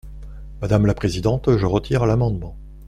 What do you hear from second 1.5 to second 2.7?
je retire l’amendement.